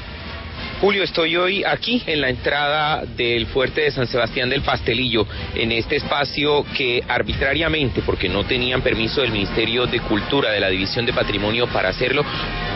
Julio, 0.80 1.02
estoy 1.02 1.34
hoy 1.36 1.64
aquí 1.64 2.04
en 2.06 2.20
la 2.20 2.28
entrada 2.28 3.04
del 3.04 3.46
fuerte 3.46 3.80
de 3.80 3.90
San 3.90 4.06
Sebastián 4.06 4.48
del 4.48 4.62
Pastelillo, 4.62 5.26
en 5.56 5.72
este 5.72 5.96
espacio 5.96 6.64
que 6.76 7.02
arbitrariamente, 7.08 8.02
porque 8.02 8.28
no 8.28 8.44
tenían 8.44 8.82
permiso 8.82 9.22
del 9.22 9.32
Ministerio 9.32 9.86
de 9.86 9.98
Cultura, 9.98 10.52
de 10.52 10.60
la 10.60 10.68
División 10.68 11.04
de 11.04 11.12
Patrimonio 11.12 11.66
para 11.66 11.88
hacerlo, 11.88 12.24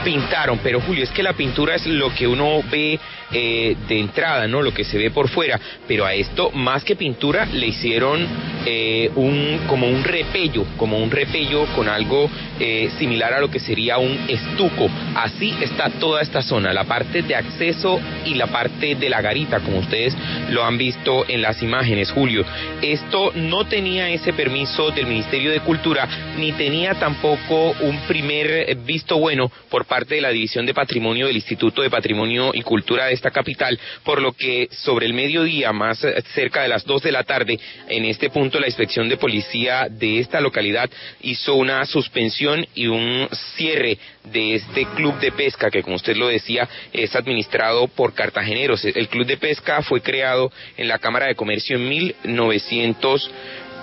pintaron. 0.03 0.59
Pero 0.65 0.81
Julio, 0.81 1.05
es 1.05 1.11
que 1.11 1.23
la 1.23 1.35
pintura 1.35 1.77
es 1.77 1.87
lo 1.87 2.13
que 2.13 2.27
uno 2.27 2.63
ve 2.73 2.99
eh, 3.33 3.77
de 3.89 3.99
entrada, 3.99 4.47
¿no? 4.47 4.63
Lo 4.63 4.75
que 4.75 4.85
se 4.85 4.99
ve 4.99 5.11
por 5.11 5.29
fuera. 5.29 5.59
Pero 5.89 6.05
a 6.05 6.15
esto, 6.15 6.51
más 6.51 6.85
que 6.85 6.97
pintura, 6.97 7.47
le 7.47 7.69
hicieron 7.69 8.27
eh, 8.67 9.11
un 9.15 9.61
como 9.67 9.89
un 9.89 10.05
repello, 10.05 10.67
como 10.77 10.99
un 10.99 11.11
repello 11.11 11.67
con 11.75 11.89
algo 11.89 12.31
eh, 12.61 12.91
similar 12.99 13.33
a 13.33 13.41
lo 13.41 13.51
que 13.51 13.59
sería 13.59 13.99
un 13.99 14.19
estuco. 14.29 14.91
Así 15.15 15.55
está 15.61 15.89
toda 15.91 16.21
esta 16.21 16.43
zona, 16.43 16.73
la 16.73 16.85
parte 16.85 17.23
de 17.23 17.35
acceso 17.35 18.01
y 18.27 18.35
la 18.35 18.49
parte 18.49 18.97
de 18.97 19.09
la 19.09 19.21
garita, 19.21 19.61
como 19.61 19.79
ustedes 19.79 20.15
lo 20.51 20.65
han 20.65 20.77
visto 20.77 21.25
en 21.29 21.43
las 21.43 21.63
imágenes, 21.63 22.11
Julio. 22.11 22.45
Esto 22.83 23.33
no 23.35 23.67
tenía 23.67 24.11
ese 24.11 24.33
permiso 24.33 24.91
del 24.91 25.07
Ministerio 25.07 25.51
de 25.51 25.61
Cultura, 25.61 26.35
ni 26.39 26.53
tenía 26.53 26.95
tampoco 26.95 27.73
un 27.81 27.99
primer 28.07 28.77
visto 28.85 29.19
bueno 29.19 29.51
por 29.71 29.87
parte 29.87 30.17
de 30.17 30.21
la 30.21 30.31
División 30.31 30.67
de 30.67 30.75
Patrimonio 30.75 31.27
del 31.27 31.37
Instituto 31.37 31.83
de 31.83 31.91
Patrimonio 31.91 32.51
y 32.53 32.63
Cultura 32.63 33.07
de 33.07 33.22
esta 33.23 33.31
capital, 33.31 33.79
por 34.03 34.21
lo 34.21 34.33
que 34.33 34.69
sobre 34.73 35.07
el 35.07 35.15
mediodía, 35.15 35.73
más 35.73 36.05
cerca 36.35 36.63
de 36.63 36.69
las 36.69 36.85
dos 36.85 37.03
de 37.03 37.13
la 37.13 37.23
tarde, 37.23 37.59
en 37.89 38.05
este 38.05 38.31
punto 38.31 38.59
la 38.59 38.67
inspección 38.67 39.09
de 39.09 39.17
policía 39.17 39.87
de 39.89 40.19
esta 40.19 40.41
localidad 40.41 40.91
hizo 41.21 41.55
una 41.55 41.85
suspensión 41.87 42.67
y 42.75 42.89
un 42.89 43.29
cierre 43.57 43.97
de 44.25 44.57
este 44.57 44.87
club 44.97 45.19
de 45.21 45.31
pesca 45.31 45.71
que, 45.71 45.83
como 45.83 45.97
usted 45.97 46.17
lo 46.17 46.27
decía, 46.27 46.69
es 46.93 47.15
administrado 47.15 47.87
por 47.87 48.13
cartageneros. 48.13 48.85
El 48.85 49.09
club 49.09 49.27
de 49.27 49.37
pesca 49.37 49.83
fue 49.83 50.01
creado 50.01 50.51
en 50.77 50.89
la 50.89 50.99
Cámara 50.99 51.27
de 51.27 51.37
Comercio 51.37 51.77
en 51.77 51.89
1900 51.89 53.31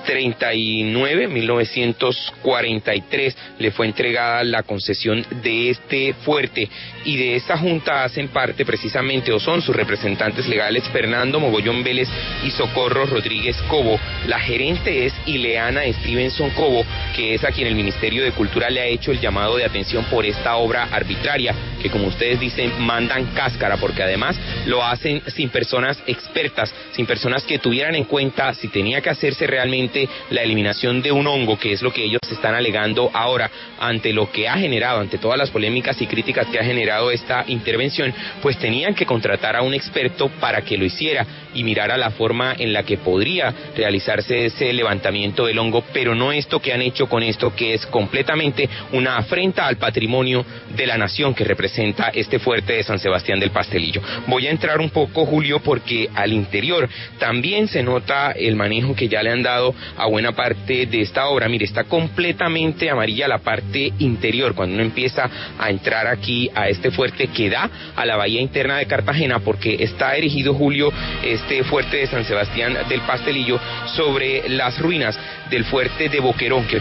39, 0.10 1.28
1943, 1.28 3.38
le 3.60 3.70
fue 3.70 3.86
entregada 3.86 4.44
la 4.44 4.63
concesión 4.63 5.24
de 5.44 5.70
este 5.70 6.16
fuerte 6.25 6.68
y 7.06 7.16
de 7.16 7.36
esta 7.36 7.60
junta 7.60 8.04
hacen 8.04 8.30
parte 8.30 8.66
precisamente 8.66 9.32
o 9.32 9.39
son 9.39 9.62
sus 9.62 9.75
representantes 9.75 10.48
legales 10.48 10.89
Fernando 10.89 11.39
Mogollón 11.39 11.84
Vélez 11.84 12.10
y 12.44 12.50
Socorro 12.50 13.06
Rodríguez 13.06 13.56
Cobo. 13.68 14.00
La 14.25 14.39
gerente 14.39 15.06
es 15.06 15.13
Ileana 15.28 15.82
Stevenson 16.01 16.50
Cobo, 16.51 16.84
que 17.16 17.36
es 17.36 17.44
a 17.44 17.51
quien 17.51 17.68
el 17.68 17.75
Ministerio 17.75 18.24
de 18.24 18.32
Cultura 18.32 18.72
le 18.72 18.82
ha 18.82 18.88
hecho 18.88 19.12
el 19.12 19.20
llamado 19.20 19.58
de 19.58 19.66
atención 19.66 20.06
por 20.06 20.25
esta 20.25 20.56
obra 20.56 20.88
arbitraria, 20.92 21.54
que 21.80 21.92
como 21.92 22.08
ustedes 22.08 22.39
dicen 22.39 22.72
mandan 22.80 23.28
cáscara, 23.36 23.78
porque 23.78 24.01
además 24.01 24.36
lo 24.66 24.84
hacen 24.84 25.22
sin 25.28 25.50
personas 25.50 26.01
expertas, 26.08 26.74
sin 26.94 27.06
personas 27.06 27.44
que 27.44 27.60
tuvieran 27.60 27.94
en 27.94 28.06
cuenta 28.06 28.56
si 28.56 28.70
tenía 28.70 29.01
que 29.01 29.12
hacerse 29.12 29.46
realmente 29.46 29.99
la 30.29 30.44
eliminación 30.44 31.01
de 31.01 31.12
un 31.12 31.27
hongo, 31.27 31.58
que 31.58 31.72
es 31.72 31.82
lo 31.82 31.91
que 31.91 32.03
ellos 32.03 32.20
están 32.32 32.56
alegando 32.56 33.10
ahora 33.13 33.50
ante 33.79 34.13
lo 34.13 34.32
que 34.32 34.48
ha 34.48 34.58
generado, 34.58 35.00
ante 35.00 35.18
todas 35.18 35.38
las 35.38 35.50
polémicas 35.50 36.01
y 36.01 36.08
críticas 36.08 36.48
que 36.48 36.60
ha 36.60 36.63
generado 36.63 37.12
esta 37.12 37.44
intervención, 37.48 38.13
pues 38.41 38.58
tenían 38.58 38.94
que 38.94 39.06
contratar 39.06 39.56
a 39.56 39.62
un 39.62 39.74
experto 39.74 40.29
para 40.39 40.62
que 40.62 40.77
lo 40.77 40.86
hiciera 40.86 41.25
y 41.53 41.63
mirara 41.63 41.98
la 41.98 42.12
forma 42.12 42.56
en 42.58 42.74
la 42.74 42.84
que 42.84 42.98
podría 42.98 43.53
realizarse 43.75 44.46
ese 44.46 44.72
levantamiento 44.74 45.46
del 45.46 45.60
hongo, 45.60 45.84
pero 45.94 46.15
no 46.15 46.32
esto 46.32 46.60
que 46.60 46.74
han 46.74 46.82
hecho 46.82 47.08
con 47.08 47.24
esto, 47.24 47.56
que 47.56 47.74
es 47.74 47.86
completamente 47.88 48.70
una 48.91 49.18
afrenta 49.18 49.68
al 49.68 49.77
patrimonio 49.77 50.46
de 50.75 50.86
la 50.86 50.98
nación 50.98 51.34
que 51.34 51.44
representa 51.44 52.10
este 52.13 52.39
fuerte 52.39 52.74
de 52.74 52.84
San 52.84 53.00
Sebastián 53.00 53.39
del 53.39 53.51
Pastelillo. 53.51 54.01
Voy 54.27 54.48
a 54.48 54.51
entrar 54.51 54.79
un 54.79 54.89
poco, 54.89 55.25
Julio, 55.25 55.60
porque 55.60 56.10
al 56.13 56.34
interior 56.34 56.88
también 57.18 57.68
se 57.68 57.84
nota 57.84 58.32
el 58.32 58.56
manejo 58.56 58.96
que 58.96 59.08
ya 59.08 59.24
le 59.24 59.32
han 59.32 59.44
dado 59.44 59.74
a 59.98 60.06
buena 60.08 60.32
parte 60.32 60.86
de 60.86 61.02
esta 61.02 61.28
obra. 61.28 61.48
Mire, 61.48 61.66
está 61.66 61.84
completamente 61.84 62.90
amarilla 62.90 63.28
la 63.28 63.40
parte 63.40 63.94
interior 64.00 64.56
cuando 64.56 64.76
uno 64.76 64.84
empieza 64.84 65.30
a 65.58 65.70
entrar 65.70 66.08
aquí 66.08 66.50
a 66.54 66.70
este 66.70 66.92
fuerte 66.92 67.28
que 67.28 67.50
da 67.50 67.70
a 67.96 68.06
la 68.06 68.16
bahía 68.16 68.42
interna 68.42 68.78
de 68.78 68.86
Cartagena 68.86 69.40
porque 69.40 69.78
está 69.80 70.16
erigido 70.16 70.54
Julio 70.54 70.92
este 71.24 71.64
fuerte 71.64 71.98
de 71.98 72.08
San 72.08 72.26
Sebastián 72.26 72.78
del 72.88 73.02
Pastelillo 73.02 73.60
sobre 73.96 74.50
las 74.50 74.80
ruinas 74.80 75.18
del 75.50 75.66
fuerte 75.66 76.10
de 76.10 76.20
Boquerón 76.20 76.66
que 76.66 76.80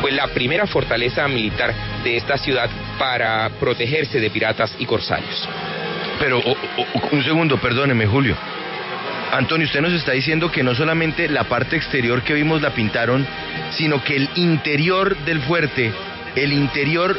fue 0.00 0.12
la 0.12 0.28
primera 0.28 0.66
fortaleza 0.66 1.26
militar 1.28 1.72
de 2.02 2.16
esta 2.16 2.36
ciudad 2.36 2.68
para 2.98 3.48
protegerse 3.60 4.20
de 4.20 4.30
piratas 4.30 4.74
y 4.78 4.86
corsarios. 4.86 5.48
Pero 6.18 6.42
un 7.10 7.24
segundo, 7.24 7.58
perdóneme 7.58 8.06
Julio. 8.06 8.36
Antonio, 9.36 9.66
usted 9.66 9.80
nos 9.80 9.92
está 9.92 10.12
diciendo 10.12 10.52
que 10.52 10.62
no 10.62 10.76
solamente 10.76 11.28
la 11.28 11.44
parte 11.44 11.74
exterior 11.74 12.22
que 12.22 12.34
vimos 12.34 12.62
la 12.62 12.70
pintaron, 12.70 13.26
sino 13.72 14.02
que 14.04 14.14
el 14.14 14.28
interior 14.36 15.16
del 15.24 15.40
fuerte, 15.40 15.92
el 16.36 16.52
interior 16.52 17.18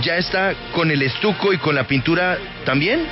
ya 0.00 0.16
está 0.16 0.54
con 0.72 0.90
el 0.90 1.02
estuco 1.02 1.52
y 1.52 1.58
con 1.58 1.74
la 1.74 1.84
pintura 1.84 2.38
también. 2.64 3.06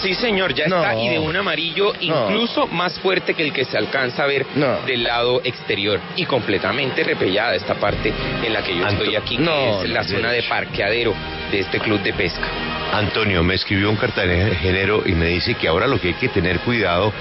Sí, 0.00 0.14
señor, 0.14 0.54
ya 0.54 0.64
está 0.64 0.94
y 0.94 1.08
de 1.08 1.18
un 1.18 1.34
amarillo 1.36 1.92
incluso 2.00 2.66
más 2.66 2.98
fuerte 3.00 3.34
que 3.34 3.42
el 3.42 3.52
que 3.52 3.64
se 3.64 3.76
alcanza 3.76 4.24
a 4.24 4.26
ver 4.26 4.46
del 4.86 5.04
lado 5.04 5.40
exterior. 5.44 6.00
Y 6.16 6.24
completamente 6.24 7.04
repellada 7.04 7.54
esta 7.54 7.74
parte 7.74 8.12
en 8.42 8.52
la 8.52 8.62
que 8.62 8.76
yo 8.76 8.86
estoy 8.86 9.16
aquí, 9.16 9.36
que 9.36 9.84
es 9.84 9.90
la 9.90 10.04
zona 10.04 10.30
de 10.32 10.42
parqueadero 10.44 11.14
de 11.50 11.60
este 11.60 11.80
club 11.80 12.00
de 12.02 12.12
pesca. 12.12 12.46
Antonio, 12.92 13.42
me 13.42 13.54
escribió 13.54 13.90
un 13.90 13.96
cartagenero 13.96 15.02
y 15.04 15.12
me 15.12 15.26
dice 15.26 15.54
que 15.54 15.68
ahora 15.68 15.86
lo 15.86 16.00
que 16.00 16.08
hay 16.08 16.14
que 16.14 16.28
tener 16.28 16.60
cuidado 16.60 17.12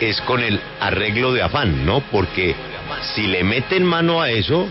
es 0.00 0.20
con 0.22 0.42
el 0.42 0.60
arreglo 0.80 1.32
de 1.32 1.42
afán, 1.42 1.84
¿no? 1.84 2.00
Porque 2.00 2.54
si 3.14 3.26
le 3.26 3.42
meten 3.42 3.84
mano 3.84 4.22
a 4.22 4.30
eso, 4.30 4.68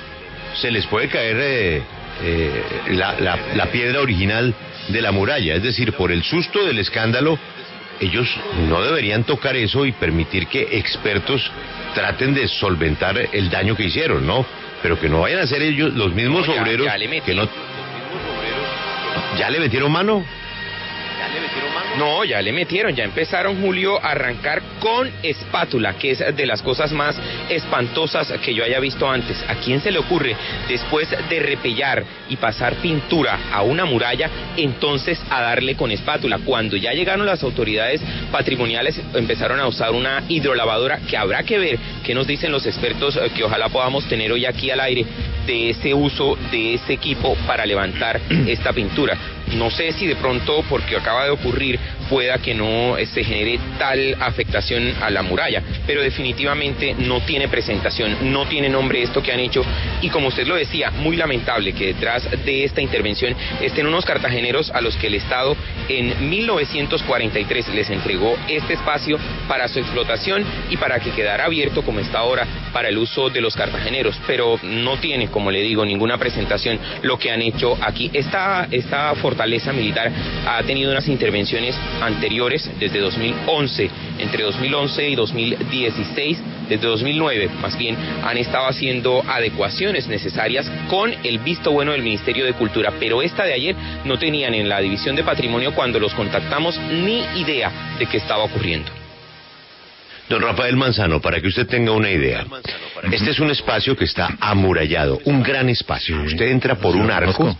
se 0.55 0.71
les 0.71 0.85
puede 0.87 1.09
caer 1.09 1.37
eh, 1.39 1.81
eh, 2.23 2.63
la 2.91 3.65
piedra 3.71 3.99
original 4.01 4.53
de 4.87 5.01
la 5.01 5.11
muralla. 5.11 5.55
Es 5.55 5.63
decir, 5.63 5.93
por 5.93 6.11
el 6.11 6.23
susto 6.23 6.65
del 6.65 6.79
escándalo, 6.79 7.37
ellos 7.99 8.27
no 8.67 8.81
deberían 8.81 9.23
tocar 9.23 9.55
eso 9.55 9.85
y 9.85 9.91
permitir 9.91 10.47
que 10.47 10.77
expertos 10.77 11.51
traten 11.93 12.33
de 12.33 12.47
solventar 12.47 13.29
el 13.31 13.49
daño 13.49 13.75
que 13.75 13.85
hicieron, 13.85 14.25
¿no? 14.25 14.45
Pero 14.81 14.99
que 14.99 15.09
no 15.09 15.21
vayan 15.21 15.39
a 15.39 15.47
ser 15.47 15.61
ellos 15.61 15.93
los 15.93 16.13
mismos 16.13 16.47
obreros 16.47 16.87
que 17.25 17.33
no 17.33 17.49
¿Ya 19.37 19.49
le 19.49 19.59
metieron 19.59 19.91
mano? 19.91 20.23
No, 21.97 22.23
ya 22.23 22.41
le 22.41 22.53
metieron, 22.53 22.95
ya 22.95 23.03
empezaron 23.03 23.59
Julio 23.59 24.03
a 24.03 24.11
arrancar 24.11 24.61
con 24.79 25.09
espátula, 25.23 25.93
que 25.93 26.11
es 26.11 26.19
de 26.35 26.45
las 26.45 26.61
cosas 26.61 26.91
más 26.91 27.15
espantosas 27.49 28.31
que 28.43 28.53
yo 28.53 28.63
haya 28.63 28.79
visto 28.79 29.09
antes. 29.09 29.43
¿A 29.47 29.55
quién 29.55 29.81
se 29.81 29.91
le 29.91 29.97
ocurre 29.97 30.35
después 30.67 31.09
de 31.09 31.39
repellar 31.39 32.03
y 32.29 32.35
pasar 32.35 32.75
pintura 32.75 33.39
a 33.51 33.63
una 33.63 33.85
muralla, 33.85 34.29
entonces 34.57 35.19
a 35.29 35.41
darle 35.41 35.75
con 35.75 35.89
espátula? 35.89 36.39
Cuando 36.45 36.77
ya 36.77 36.93
llegaron 36.93 37.25
las 37.25 37.41
autoridades 37.41 38.01
patrimoniales 38.31 39.01
empezaron 39.15 39.59
a 39.59 39.67
usar 39.67 39.91
una 39.91 40.23
hidrolavadora 40.29 40.99
que 41.09 41.17
habrá 41.17 41.43
que 41.43 41.57
ver 41.57 41.79
qué 42.03 42.13
nos 42.13 42.27
dicen 42.27 42.51
los 42.51 42.65
expertos 42.65 43.15
eh, 43.15 43.31
que 43.35 43.43
ojalá 43.43 43.69
podamos 43.69 44.07
tener 44.07 44.31
hoy 44.31 44.45
aquí 44.45 44.69
al 44.69 44.79
aire 44.81 45.05
de 45.45 45.71
ese 45.71 45.93
uso 45.93 46.37
de 46.51 46.75
ese 46.75 46.93
equipo 46.93 47.35
para 47.47 47.65
levantar 47.65 48.19
esta 48.47 48.73
pintura 48.73 49.17
no 49.53 49.69
sé 49.71 49.91
si 49.93 50.07
de 50.07 50.15
pronto, 50.15 50.63
porque 50.69 50.95
acaba 50.95 51.25
de 51.25 51.31
ocurrir, 51.31 51.79
pueda 52.09 52.37
que 52.39 52.53
no 52.53 52.95
se 53.05 53.23
genere 53.23 53.59
tal 53.77 54.15
afectación 54.19 54.93
a 55.01 55.09
la 55.09 55.21
muralla, 55.21 55.61
pero 55.85 56.01
definitivamente 56.01 56.95
no 56.97 57.21
tiene 57.21 57.47
presentación, 57.47 58.31
no 58.31 58.47
tiene 58.47 58.69
nombre 58.69 59.01
esto 59.01 59.21
que 59.21 59.31
han 59.31 59.39
hecho 59.39 59.63
y 60.01 60.09
como 60.09 60.27
usted 60.27 60.47
lo 60.47 60.55
decía, 60.55 60.91
muy 60.91 61.15
lamentable 61.15 61.73
que 61.73 61.87
detrás 61.87 62.27
de 62.45 62.63
esta 62.63 62.81
intervención 62.81 63.35
estén 63.61 63.87
unos 63.87 64.05
cartageneros 64.05 64.71
a 64.71 64.81
los 64.81 64.95
que 64.97 65.07
el 65.07 65.15
Estado 65.15 65.55
en 65.89 66.29
1943 66.29 67.69
les 67.69 67.89
entregó 67.89 68.37
este 68.47 68.73
espacio 68.73 69.17
para 69.47 69.67
su 69.67 69.79
explotación 69.79 70.45
y 70.69 70.77
para 70.77 70.99
que 70.99 71.11
quedara 71.11 71.45
abierto 71.45 71.83
como 71.83 71.99
está 71.99 72.19
ahora 72.19 72.45
para 72.73 72.89
el 72.89 72.97
uso 72.97 73.29
de 73.29 73.41
los 73.41 73.55
cartageneros, 73.55 74.19
pero 74.27 74.59
no 74.63 74.97
tiene, 74.97 75.29
como 75.29 75.51
le 75.51 75.61
digo, 75.61 75.85
ninguna 75.85 76.17
presentación 76.17 76.79
lo 77.01 77.17
que 77.17 77.31
han 77.31 77.41
hecho 77.41 77.77
aquí. 77.81 78.09
Esta, 78.13 78.67
esta 78.71 79.15
militar 79.73 80.11
ha 80.47 80.61
tenido 80.63 80.91
unas 80.91 81.07
intervenciones 81.07 81.75
anteriores 82.01 82.69
desde 82.79 82.99
2011, 82.99 83.89
entre 84.19 84.43
2011 84.43 85.09
y 85.09 85.15
2016, 85.15 86.43
desde 86.69 86.87
2009 86.87 87.49
más 87.61 87.77
bien, 87.77 87.97
han 88.23 88.37
estado 88.37 88.67
haciendo 88.67 89.23
adecuaciones 89.27 90.07
necesarias 90.07 90.69
con 90.89 91.13
el 91.23 91.39
visto 91.39 91.71
bueno 91.71 91.91
del 91.91 92.01
Ministerio 92.01 92.45
de 92.45 92.53
Cultura, 92.53 92.93
pero 92.99 93.21
esta 93.21 93.43
de 93.43 93.53
ayer 93.53 93.75
no 94.05 94.17
tenían 94.17 94.53
en 94.53 94.69
la 94.69 94.79
División 94.79 95.15
de 95.15 95.23
Patrimonio 95.23 95.73
cuando 95.73 95.99
los 95.99 96.13
contactamos 96.13 96.77
ni 96.79 97.19
idea 97.39 97.71
de 97.99 98.05
qué 98.05 98.17
estaba 98.17 98.43
ocurriendo. 98.43 98.91
Don 100.29 100.41
Rafael 100.41 100.75
Manzano, 100.75 101.21
para 101.21 101.39
que 101.39 101.47
usted 101.47 101.67
tenga 101.67 101.93
una 101.93 102.11
idea, 102.11 102.45
este 103.11 103.29
es 103.31 103.39
un 103.39 103.49
espacio 103.49 103.95
que 103.95 104.03
está 104.03 104.35
amurallado, 104.41 105.19
un 105.23 105.41
gran 105.41 105.69
espacio. 105.69 106.21
Usted 106.21 106.47
entra 106.47 106.75
por 106.75 106.97
un 106.97 107.09
arco 107.09 107.57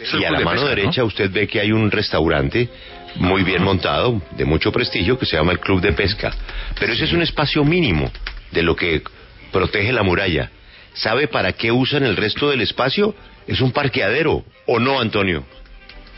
y 0.00 0.24
a 0.24 0.30
la 0.30 0.40
mano 0.40 0.66
derecha 0.66 1.04
usted 1.04 1.30
ve 1.30 1.46
que 1.46 1.60
hay 1.60 1.72
un 1.72 1.90
restaurante 1.90 2.68
muy 3.16 3.42
bien 3.42 3.62
montado, 3.62 4.20
de 4.32 4.44
mucho 4.44 4.70
prestigio, 4.70 5.18
que 5.18 5.26
se 5.26 5.36
llama 5.36 5.52
el 5.52 5.58
Club 5.58 5.80
de 5.80 5.92
Pesca. 5.92 6.34
Pero 6.78 6.92
ese 6.92 7.04
es 7.04 7.12
un 7.12 7.22
espacio 7.22 7.64
mínimo 7.64 8.10
de 8.50 8.62
lo 8.62 8.76
que 8.76 9.02
protege 9.52 9.92
la 9.92 10.02
muralla. 10.02 10.50
¿Sabe 10.92 11.28
para 11.28 11.52
qué 11.52 11.72
usan 11.72 12.04
el 12.04 12.16
resto 12.16 12.50
del 12.50 12.60
espacio? 12.60 13.14
Es 13.46 13.60
un 13.60 13.72
parqueadero, 13.72 14.44
¿o 14.66 14.78
no, 14.78 15.00
Antonio? 15.00 15.44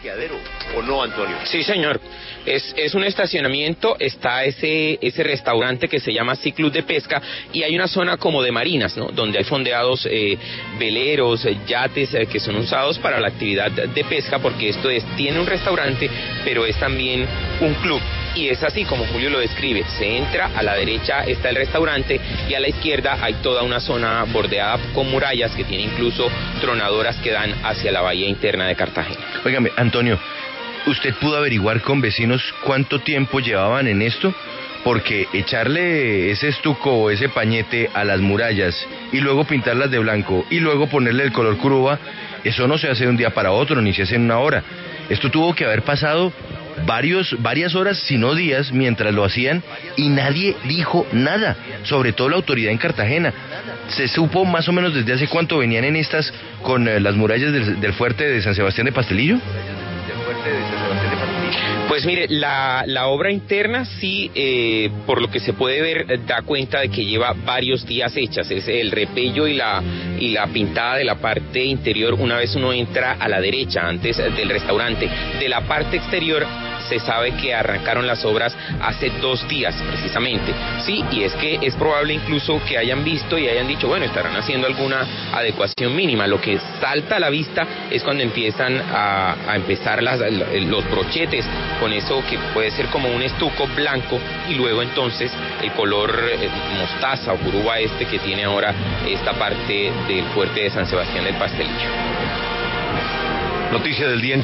¿Parqueadero 0.09 0.37
o 0.77 0.83
no, 0.83 1.03
Antonio? 1.03 1.37
Sí, 1.45 1.63
señor. 1.63 2.01
Es, 2.47 2.75
es 2.77 2.95
un 2.95 3.05
estacionamiento, 3.05 3.97
está 3.99 4.45
ese, 4.45 4.99
ese 5.03 5.23
restaurante 5.23 5.87
que 5.87 6.01
se 6.01 6.13
llama 6.13 6.35
Sea 6.35 6.53
Club 6.53 6.73
de 6.73 6.83
Pesca 6.83 7.21
y 7.53 7.63
hay 7.63 7.75
una 7.75 7.89
zona 7.89 8.17
como 8.17 8.43
de 8.43 8.51
marinas, 8.51 8.97
¿no? 8.97 9.09
Donde 9.09 9.39
hay 9.39 9.45
fondeados 9.45 10.09
eh, 10.11 10.39
veleros, 10.79 11.45
eh, 11.45 11.59
yates 11.67 12.15
eh, 12.15 12.27
que 12.27 12.41
son 12.41 12.57
usados 12.57 12.99
para 12.99 13.21
la 13.21 13.29
actividad 13.29 13.71
de 13.71 14.05
pesca 14.05 14.39
porque 14.39 14.71
esto 14.71 14.89
es, 14.89 15.05
tiene 15.17 15.39
un 15.41 15.47
restaurante, 15.47 16.09
pero 16.45 16.65
es 16.65 16.79
también 16.79 17.27
un 17.61 17.75
club 17.75 18.01
y 18.39 18.49
es 18.49 18.63
así 18.63 18.85
como 18.85 19.05
Julio 19.07 19.31
lo 19.31 19.41
describe. 19.41 19.85
Se 19.99 20.17
entra, 20.17 20.51
a 20.55 20.63
la 20.63 20.75
derecha 20.75 21.25
está 21.25 21.51
el 21.51 21.57
restaurante 21.57 22.21
y 22.49 22.55
a 22.55 22.61
la 22.61 22.69
izquierda 22.69 23.19
hay 23.21 23.35
toda 23.43 23.63
una 23.65 23.81
zona 23.81 24.25
bordeada 24.25 24.79
con 24.95 25.11
murallas 25.11 25.55
que 25.57 25.65
tiene 25.65 25.85
incluso 25.85 26.31
tronadoras 26.61 27.17
que 27.17 27.33
dan 27.33 27.53
hacia 27.65 27.91
la 27.91 28.01
bahía 28.01 28.29
interna 28.29 28.67
de 28.69 28.77
Cartagena. 28.77 29.21
Óigame, 29.45 29.71
Antonio, 29.77 30.19
¿usted 30.87 31.15
pudo 31.15 31.37
averiguar 31.37 31.81
con 31.83 32.01
vecinos 32.01 32.43
cuánto 32.65 33.01
tiempo 33.01 33.41
llevaban 33.41 33.89
en 33.89 34.03
esto? 34.03 34.33
Porque 34.85 35.27
echarle 35.33 36.31
ese 36.31 36.49
estuco 36.49 36.93
o 36.93 37.11
ese 37.11 37.29
pañete 37.29 37.91
a 37.93 38.05
las 38.05 38.21
murallas 38.21 38.87
y 39.13 39.19
luego 39.19 39.45
pintarlas 39.45 39.91
de 39.91 39.99
blanco 39.99 40.47
y 40.49 40.61
luego 40.61 40.87
ponerle 40.87 41.25
el 41.25 41.33
color 41.33 41.57
curva, 41.59 41.99
eso 42.45 42.69
no 42.69 42.79
se 42.79 42.89
hace 42.89 43.05
de 43.05 43.11
un 43.11 43.17
día 43.17 43.31
para 43.31 43.51
otro, 43.51 43.83
ni 43.83 43.93
se 43.93 44.03
hace 44.03 44.15
en 44.15 44.23
una 44.23 44.39
hora. 44.39 44.63
Esto 45.09 45.31
tuvo 45.31 45.55
que 45.55 45.65
haber 45.65 45.83
pasado 45.83 46.33
varios, 46.87 47.37
varias 47.41 47.75
horas, 47.75 47.99
si 47.99 48.19
no 48.19 48.35
días, 48.35 48.73
mientras 48.73 49.13
lo 49.15 49.25
hacían 49.25 49.63
y 49.97 50.09
nadie 50.09 50.57
dijo 50.65 51.07
nada, 51.13 51.57
sobre 51.85 52.13
todo 52.13 52.29
la 52.29 52.37
autoridad 52.37 52.73
en 52.73 52.79
Cartagena. 52.79 53.33
¿Se 53.89 54.09
supo 54.09 54.45
más 54.45 54.69
o 54.69 54.73
menos 54.73 54.95
desde 54.95 55.13
hace 55.15 55.29
cuánto 55.29 55.59
venían 55.59 55.85
en 55.85 55.97
estas 55.97 56.33
con 56.63 56.87
eh, 56.89 57.01
las 57.01 57.15
murallas 57.15 57.53
del, 57.53 57.81
del 57.81 57.93
fuerte 57.95 58.29
de 58.29 58.43
San 58.43 58.55
Sebastián 58.55 58.85
de 58.87 58.93
Pastelillo? 58.93 59.39
Pues 61.89 62.05
mire, 62.05 62.27
la, 62.29 62.85
la 62.87 63.07
obra 63.07 63.33
interna 63.33 63.85
sí, 63.85 64.31
eh, 64.35 64.91
por 65.07 65.23
lo 65.23 65.31
que 65.31 65.41
se 65.41 65.55
puede 65.55 65.81
ver, 65.81 66.27
da 66.27 66.43
cuenta 66.43 66.81
de 66.81 66.91
que 66.91 67.05
lleva 67.05 67.33
varios 67.33 67.87
días 67.87 68.15
hechas. 68.15 68.51
Es 68.51 68.69
el 68.69 68.91
repello 68.91 69.49
y 69.49 69.55
la, 69.55 69.83
y 70.21 70.29
la 70.29 70.47
pintada 70.49 70.97
de 70.97 71.05
la 71.05 71.17
parte 71.17 71.65
interior 71.65 72.15
una 72.15 72.37
vez 72.37 72.55
uno 72.55 72.73
entra 72.73 73.17
a 73.19 73.27
la 73.27 73.41
derecha, 73.41 73.89
antes 73.89 74.19
del 74.19 74.51
restaurante. 74.51 75.09
De 75.41 75.49
la 75.49 75.63
parte 75.63 75.97
exterior 75.97 76.47
se 76.89 76.99
sabe 77.01 77.33
que 77.33 77.55
arrancaron 77.55 78.07
las 78.07 78.25
obras 78.25 78.57
hace 78.81 79.11
dos 79.21 79.47
días 79.49 79.75
precisamente. 79.89 80.53
Sí, 80.85 81.05
y 81.11 81.23
es 81.23 81.35
que 81.35 81.59
es 81.63 81.75
probable 81.77 82.15
incluso 82.15 82.61
que 82.67 82.79
hayan 82.79 83.05
visto 83.05 83.39
y 83.39 83.49
hayan 83.49 83.67
dicho, 83.67 83.89
bueno, 83.89 84.07
estarán 84.07 84.35
haciendo 84.37 84.67
alguna 84.67 85.07
adecuación 85.33 85.95
mínima. 85.95 86.27
Lo 86.27 86.41
que 86.41 86.59
salta 86.81 87.17
a 87.17 87.21
la 87.21 87.31
vista 87.31 87.67
es 87.91 88.03
cuando 88.03 88.23
empiezan 88.23 88.81
a, 88.91 89.37
empezar 89.55 90.03
los 90.03 90.91
brochetes 90.91 91.45
con 91.81 91.93
eso 91.93 92.23
que 92.29 92.39
puede 92.55 92.71
ser 92.71 92.87
como 92.87 93.09
un 93.09 93.23
estuco 93.23 93.67
blanco 93.75 94.19
y 94.49 94.55
luego 94.55 94.83
entonces 94.83 95.33
el 95.63 95.73
color 95.73 96.15
eh, 96.31 96.49
mostaza 96.79 97.33
o 97.33 97.37
curuba 97.39 97.79
este 97.79 98.07
que 98.07 98.19
tiene 98.19 98.45
ahora 98.45 98.75
esta 99.07 99.33
parte 99.33 99.93
del 100.07 100.25
fuerte 100.35 100.61
de 100.61 100.71
San 100.71 100.87
Sebastián 100.87 101.25
del 101.25 101.35
Pastelillo. 101.35 101.89
Noticia 103.73 104.09
del 104.09 104.23
día 104.23 104.33
en 104.33 104.37